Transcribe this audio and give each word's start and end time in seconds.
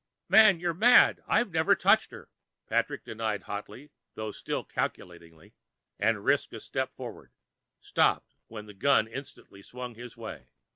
"Man, 0.29 0.59
you're 0.59 0.73
mad; 0.73 1.21
I've 1.27 1.51
not 1.51 1.79
touched 1.79 2.09
her!" 2.09 2.27
Patrick 2.65 3.03
denied 3.05 3.43
hotly 3.43 3.91
though 4.15 4.31
still 4.31 4.63
calculatingly, 4.63 5.53
and 5.99 6.25
risked 6.25 6.53
a 6.53 6.59
step 6.59 6.95
forward, 6.95 7.29
stopping 7.81 8.33
when 8.47 8.65
the 8.65 8.73
gun 8.73 9.07
instantly 9.07 9.61
swung 9.61 9.93
his 9.93 10.17
way. 10.17 10.47